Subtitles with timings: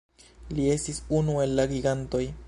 [0.59, 2.25] Li estis unu el la gigantoj.